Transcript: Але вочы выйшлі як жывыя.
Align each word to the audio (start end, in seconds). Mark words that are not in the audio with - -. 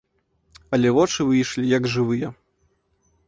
Але 0.77 0.93
вочы 0.97 1.27
выйшлі 1.29 1.69
як 1.77 1.83
жывыя. 1.97 2.31